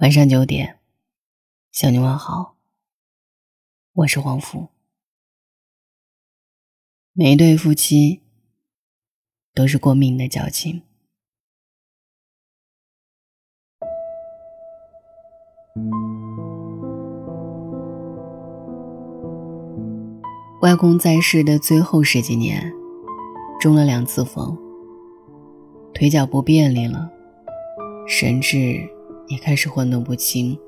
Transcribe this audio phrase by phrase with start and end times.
[0.00, 0.78] 晚上九点，
[1.72, 2.54] 向你问好。
[3.94, 4.68] 我是黄福。
[7.12, 8.22] 每一对夫妻
[9.52, 10.82] 都是过命的交情。
[20.62, 22.72] 外公在世的最后十几年，
[23.58, 24.56] 中了两次风，
[25.92, 27.10] 腿脚不便利了，
[28.06, 28.97] 神志。
[29.28, 30.58] 也开始混沌不清。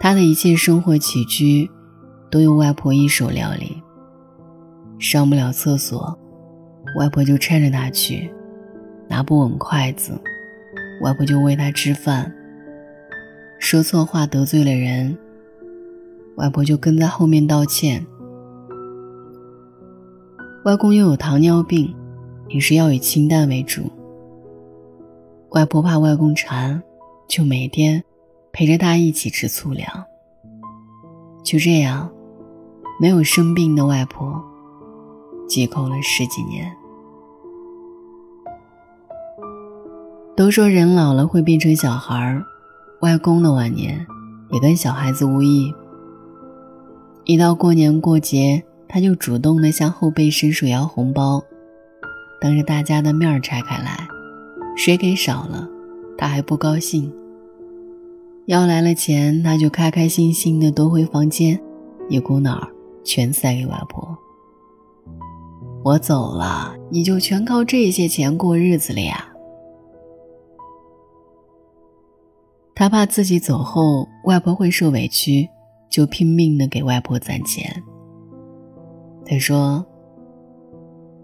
[0.00, 1.70] 他的一切生活起居，
[2.30, 3.82] 都由外婆一手料理。
[4.98, 6.18] 上不了厕所，
[6.96, 8.30] 外婆就搀着他去；
[9.08, 10.12] 拿不稳筷子，
[11.02, 12.32] 外婆就喂他吃饭。
[13.58, 15.16] 说错话得罪了人，
[16.36, 18.04] 外婆就跟在后面道歉。
[20.64, 21.94] 外公又有糖尿病，
[22.48, 23.90] 饮食要以清淡为主。
[25.54, 26.82] 外婆怕外公馋，
[27.28, 28.02] 就每天
[28.52, 29.88] 陪着他一起吃粗粮。
[31.44, 32.10] 就这样，
[33.00, 34.42] 没有生病的外婆，
[35.48, 36.74] 寄口了十几年。
[40.36, 42.44] 都说人老了会变成小孩儿，
[43.02, 44.04] 外公的晚年
[44.50, 45.72] 也跟小孩子无异。
[47.26, 51.40] 一到过年过节，他就主动的向后辈伸手要红包，
[52.40, 54.08] 当着大家的面拆开来。
[54.76, 55.68] 谁给少了，
[56.18, 57.12] 他还不高兴。
[58.46, 61.58] 要来了钱，他就开开心心的夺回房间，
[62.08, 62.68] 一股脑儿
[63.02, 64.16] 全塞给外婆。
[65.82, 69.28] 我走了，你就全靠这些钱过日子了呀。
[72.74, 75.48] 他怕自己走后外婆会受委屈，
[75.88, 77.82] 就拼命的给外婆攒钱。
[79.24, 79.84] 他说：“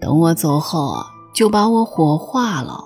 [0.00, 0.94] 等我走后，
[1.34, 2.84] 就把我火化了。”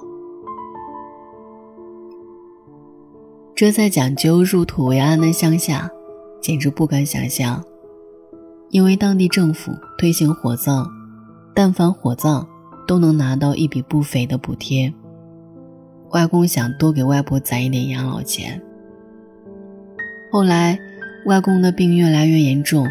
[3.56, 5.88] 这在讲究入土为安的乡下，
[6.41, 7.62] 简直不敢想象。
[8.70, 10.89] 因为当地政府推行火葬，
[11.55, 12.45] 但凡火葬
[12.84, 14.92] 都能拿到一笔不菲的补贴。
[16.11, 18.61] 外公想多给外婆攒一点养老钱。
[20.33, 20.77] 后来，
[21.27, 22.84] 外公的病越来越严重，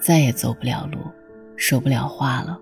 [0.00, 0.96] 再也走不了路，
[1.56, 2.58] 说不了话了。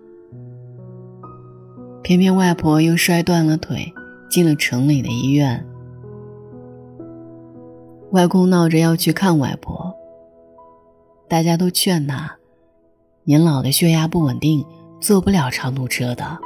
[2.02, 3.92] 偏偏外婆又摔断了腿，
[4.28, 5.64] 进了城里的医院。
[8.10, 9.94] 外公闹着要去看外婆，
[11.28, 12.38] 大家都劝他
[13.24, 14.64] ：“年老的血压不稳定，
[14.98, 16.38] 坐不了长途车的。”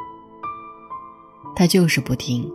[1.54, 2.50] 他就是不听，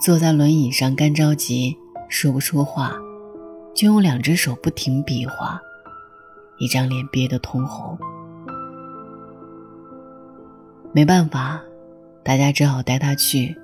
[0.00, 1.76] 坐在轮椅上干着急，
[2.08, 2.96] 说不出话，
[3.74, 5.60] 就用两只手不停比划，
[6.58, 7.98] 一张脸憋得通红。
[10.92, 11.60] 没办法，
[12.24, 13.54] 大家只好带他去。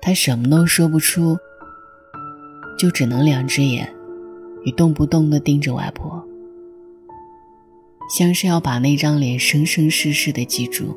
[0.00, 1.36] 他什么都说不出。
[2.76, 3.92] 就只能两只眼，
[4.64, 6.22] 一动不动地盯着外婆，
[8.10, 10.96] 像是要把那张脸生生世世地记住。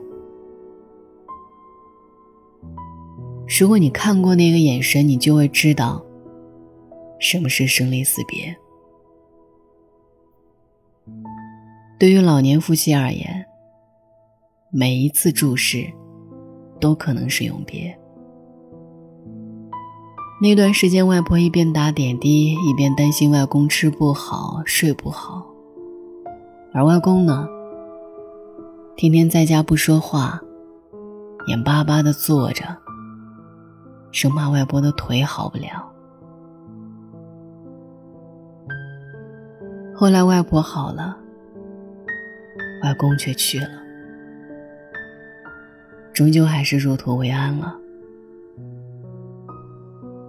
[3.60, 6.04] 如果你看过那个眼神，你就会知道，
[7.20, 8.56] 什么是生离死别。
[11.98, 13.46] 对于老年夫妻而言，
[14.70, 15.88] 每一次注视，
[16.80, 17.98] 都可能是永别。
[20.40, 25.44] 那段时间，外婆一边打点滴，一边担心外公吃不好、睡不好。
[26.72, 27.48] 而外公呢，
[28.96, 30.40] 天天在家不说话，
[31.48, 32.64] 眼巴巴地坐着，
[34.12, 35.92] 生怕外婆的腿好不了。
[39.96, 41.18] 后来外婆好了，
[42.84, 43.82] 外公却去了，
[46.14, 47.76] 终究还是入土为安了。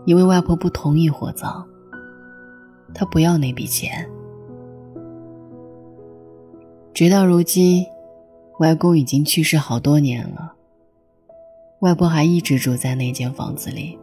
[0.08, 1.66] 因为外婆不同意火葬，
[2.94, 4.08] 她不要那笔钱。
[6.94, 7.84] 直到如今，
[8.58, 10.54] 外公已经去世好多年了，
[11.80, 13.98] 外婆还一直住在那间房子里。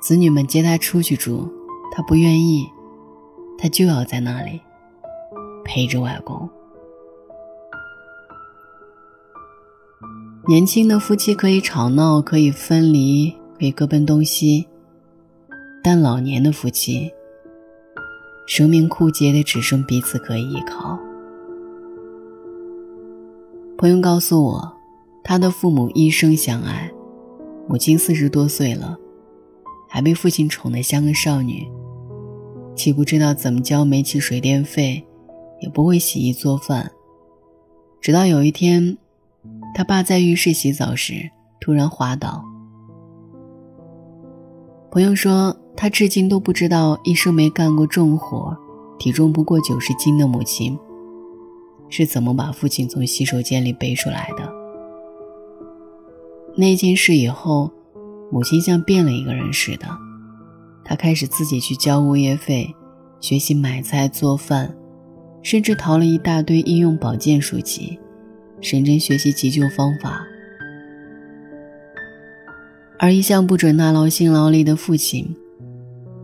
[0.00, 1.52] 子女们接他出去住，
[1.92, 2.66] 他不愿意，
[3.58, 4.62] 他就要在那里
[5.62, 6.48] 陪着外公。
[10.46, 13.37] 年轻的夫妻可以吵闹，可以分离。
[13.58, 14.68] 可以各奔东西，
[15.82, 17.10] 但老年的夫妻，
[18.46, 20.98] 生命枯竭的只剩彼此可以依靠。
[23.76, 24.72] 朋友告诉我，
[25.24, 26.90] 他的父母一生相爱，
[27.68, 28.96] 母亲四十多岁了，
[29.88, 31.66] 还被父亲宠得像个少女，
[32.74, 35.04] 既不知道怎么交煤气水电费，
[35.60, 36.92] 也不会洗衣做饭。
[38.00, 38.96] 直到有一天，
[39.74, 41.30] 他爸在浴室洗澡时
[41.60, 42.47] 突然滑倒。
[44.90, 48.56] 朋友说，他至今都不知道一生没干过重活、
[48.98, 50.78] 体重不过九十斤的母亲
[51.90, 54.50] 是怎么把父亲从洗手间里背出来的。
[56.56, 57.70] 那件事以后，
[58.32, 59.86] 母亲像变了一个人似的，
[60.82, 62.74] 她开始自己去交物业费，
[63.20, 64.74] 学习买菜做饭，
[65.42, 67.98] 甚至淘了一大堆医用保健书籍，
[68.62, 70.26] 认真学习急救方法。
[72.98, 75.36] 而一向不准他劳心劳力的父亲，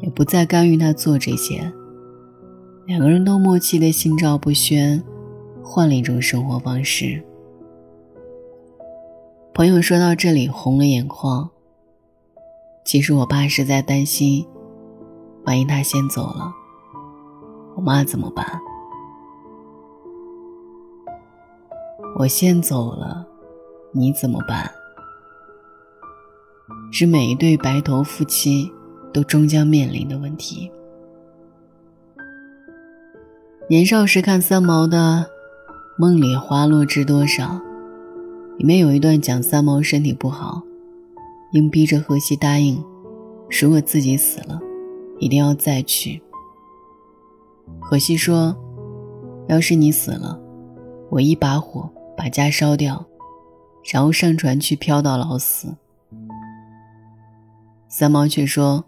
[0.01, 1.73] 也不再干预他做这些。
[2.87, 5.03] 两个人都默契的心照不宣，
[5.63, 7.23] 换了一种生活方式。
[9.55, 11.49] 朋友说到这里红了眼眶。
[12.85, 14.45] 其实我爸是在担心，
[15.47, 16.53] 万一他先走了，
[17.77, 18.45] 我妈怎么办？
[22.19, 23.27] 我先走了，
[23.93, 24.71] 你怎么办？
[26.97, 28.71] 是每一对白头夫妻
[29.13, 30.71] 都终将面临的问题。
[33.69, 35.27] 年少时看三毛的
[35.99, 37.47] 《梦里花落知多少》，
[38.59, 40.63] 里面有一段讲三毛身体不好，
[41.55, 42.81] 硬逼着荷西答应，
[43.61, 44.61] 如果自己死了，
[45.19, 46.23] 一定要再娶。
[47.81, 48.57] 荷西说
[49.51, 50.41] ：“要是你死了，
[51.11, 53.05] 我一把火把家烧掉，
[53.93, 55.75] 然后上船去漂到老死。”
[57.97, 58.85] 三毛却说：“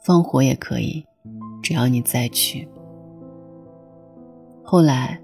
[0.00, 1.04] 放火也可以，
[1.60, 2.68] 只要你再去。”
[4.62, 5.20] 后来，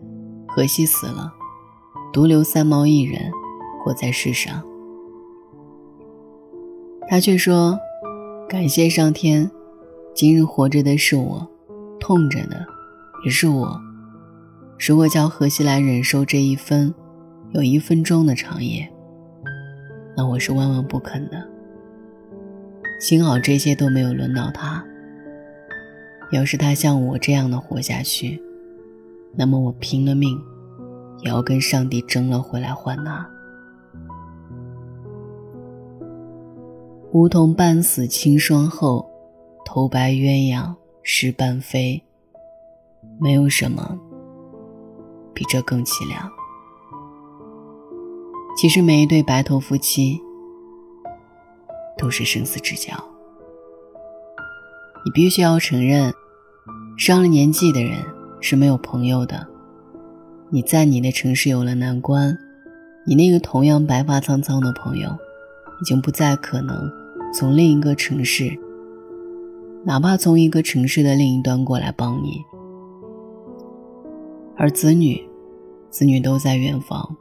[0.48, 1.32] 荷西死了，
[2.12, 3.30] 独留三毛一人
[3.78, 4.60] 活在世上。
[7.06, 7.78] 他却说
[8.50, 9.48] ：“感谢上天，
[10.12, 11.48] 今日活着的是我，
[12.00, 12.66] 痛着的
[13.24, 13.80] 也是我。
[14.76, 16.92] 如果叫荷西来忍受这一分
[17.52, 18.92] 有一分钟的长夜，
[20.16, 21.50] 那我是万万不肯的。”
[22.98, 24.84] 幸好这些都没有轮到他。
[26.32, 28.42] 要是他像我这样的活下去，
[29.36, 30.40] 那么我拼了命，
[31.20, 33.28] 也要跟上帝争了回来换他。
[37.12, 39.08] 梧桐半死清霜后，
[39.64, 42.02] 头白鸳鸯失半飞。
[43.20, 43.96] 没有什么
[45.32, 46.28] 比这更凄凉。
[48.56, 50.20] 其实每一对白头夫妻。
[52.04, 52.92] 都是生死之交。
[55.06, 56.12] 你必须要承认，
[56.98, 58.04] 上了年纪的人
[58.42, 59.46] 是没有朋友的。
[60.50, 62.36] 你在你的城市有了难关，
[63.06, 65.08] 你那个同样白发苍苍的朋友，
[65.80, 66.92] 已经不再可能
[67.32, 68.54] 从另一个城市，
[69.86, 72.42] 哪怕从一个城市的另一端过来帮你。
[74.58, 75.26] 而子女，
[75.88, 77.16] 子女都在远方，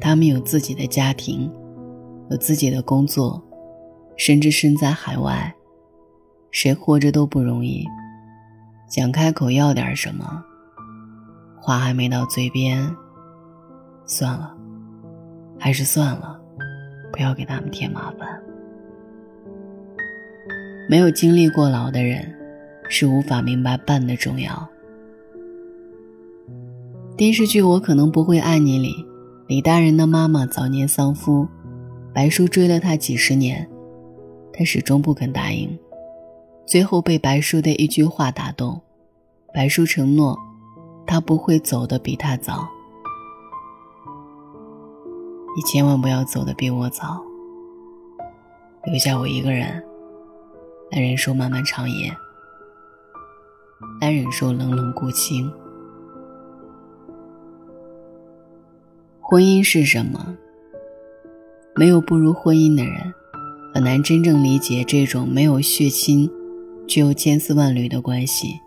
[0.00, 1.48] 他们有自己的家庭。
[2.30, 3.42] 有自己的工作，
[4.24, 5.52] 甚至身在海外，
[6.52, 7.84] 谁活着都不容易。
[8.88, 10.44] 想开口要点什么，
[11.60, 12.88] 话还没到嘴边，
[14.06, 14.56] 算了，
[15.58, 16.40] 还是算了，
[17.10, 18.40] 不要给他们添麻烦。
[20.88, 22.32] 没有经历过老的人，
[22.88, 24.70] 是无法明白伴的重要。
[27.16, 28.94] 电视剧《我可能不会爱你》里，
[29.48, 31.48] 李大人的妈妈早年丧夫。
[32.14, 33.68] 白叔追了他几十年，
[34.52, 35.78] 他始终不肯答应，
[36.66, 38.80] 最后被白叔的一句话打动。
[39.54, 40.38] 白叔承诺，
[41.06, 42.68] 他不会走得比他早。
[45.54, 47.22] 你千万不要走得比我早，
[48.84, 49.84] 留下我一个人，
[50.90, 52.10] 来忍受漫漫长夜，
[54.00, 55.52] 来忍受冷冷孤清。
[59.20, 60.36] 婚姻是什么？
[61.74, 63.12] 没有步入婚姻的人，
[63.74, 66.30] 很难真正理解这种没有血亲，
[66.86, 68.60] 却又千丝万缕的关系。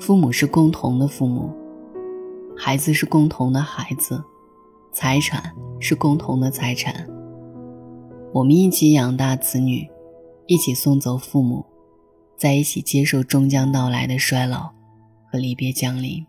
[0.00, 1.54] 父母是共同的父母，
[2.56, 4.24] 孩子是共同的孩子，
[4.92, 7.08] 财产是共同的财产。
[8.32, 9.88] 我们一起养大子女，
[10.48, 11.64] 一起送走父母，
[12.36, 14.72] 在一起接受终将到来的衰老
[15.30, 16.26] 和离别降临，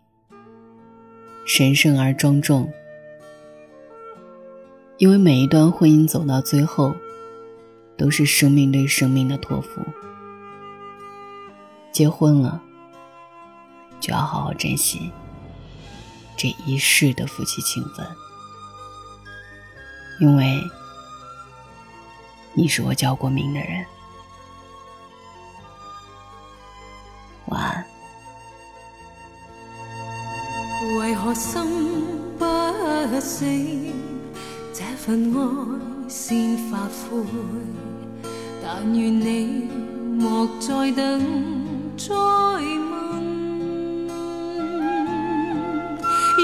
[1.44, 2.70] 神圣而庄重。
[4.98, 6.94] 因为每一段婚姻走到最后，
[7.96, 9.80] 都是生命对生命的托付。
[11.92, 12.60] 结婚了，
[14.00, 15.10] 就要好好珍惜
[16.36, 18.06] 这一世的夫妻情分，
[20.20, 20.62] 因为
[22.52, 23.86] 你是我交过命的人。
[27.46, 27.86] 晚安。
[30.98, 31.62] 为何心
[32.38, 32.44] 不
[33.20, 33.46] 死？
[34.74, 37.24] 这份爱先发灰。
[38.62, 39.68] 但愿你
[40.18, 41.20] 莫再等，
[41.96, 42.90] 再问，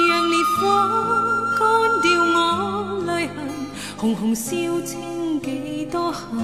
[0.09, 0.61] 让烈火
[1.59, 1.61] 干
[2.03, 2.37] 掉我。
[3.07, 3.37] 泪痕，
[3.97, 4.51] 红红烧
[4.83, 6.39] 清几多恨，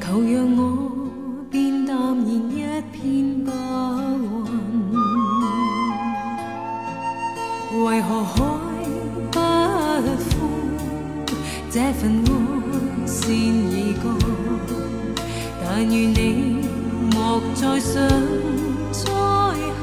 [0.00, 0.62] 求让我。
[1.50, 3.52] 变淡然一片白
[7.72, 7.84] 云。
[7.84, 8.34] 为何海
[11.74, 12.30] 这份爱
[13.04, 14.12] 线已过，
[15.60, 16.68] 但愿你
[17.12, 18.00] 莫再想
[18.92, 19.10] 再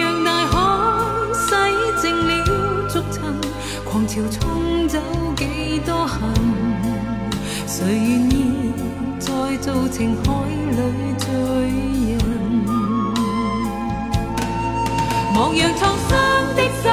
[0.00, 0.54] 让大海
[1.34, 1.44] 洗
[2.00, 2.30] 净了
[2.88, 3.20] 足尘，
[3.84, 4.98] 狂潮冲走
[5.36, 6.20] 几多恨，
[7.66, 8.72] 谁愿意
[9.18, 10.32] 再做情海
[10.70, 10.80] 里
[11.18, 11.28] 罪
[12.16, 12.18] 人？
[15.34, 16.10] 莫让创伤
[16.56, 16.90] 的心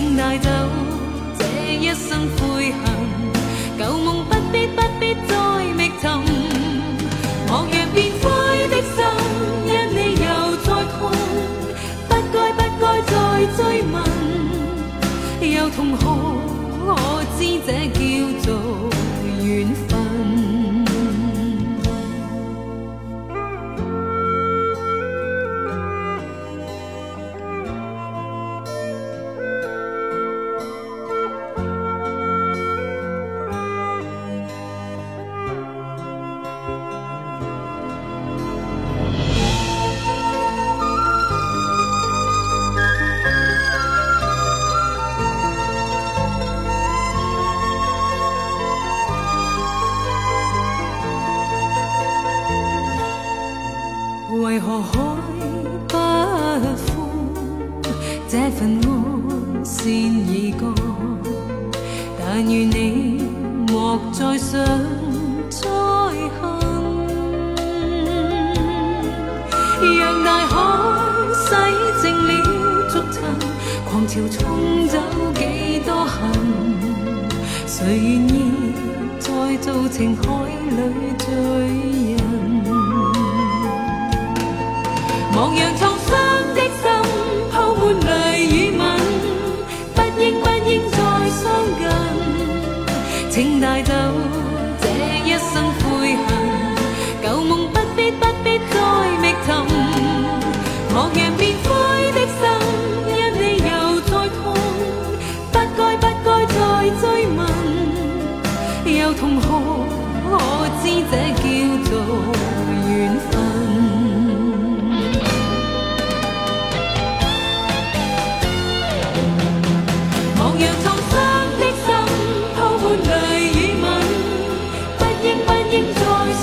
[0.00, 0.48] 请带走
[1.40, 2.80] 这一生悔恨，
[3.76, 5.32] 旧梦不必不必再
[5.74, 6.08] 觅寻。
[7.48, 8.24] 我若变灰
[8.68, 8.96] 的心
[9.66, 10.26] 因你又
[10.62, 10.96] 再痛，
[12.08, 13.12] 不该不该再
[13.56, 13.58] 追
[13.90, 13.96] 问，
[15.52, 16.00] 又痛何
[16.86, 16.88] 可
[17.36, 17.98] 知这叫
[18.44, 18.48] 做
[19.42, 19.97] 缘分。
[73.90, 74.98] 狂潮冲走
[75.34, 76.30] 几多恨，
[77.66, 78.52] 谁愿意
[79.18, 81.26] 再做情海里罪
[82.14, 82.18] 人？
[85.32, 86.10] 莫让创伤
[86.54, 86.60] 的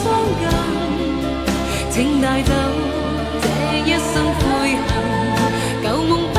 [0.06, 0.12] 近
[1.90, 2.54] 请带走
[3.42, 3.48] 这
[3.80, 4.90] 一生悔恨。
[5.84, 6.35] 旧梦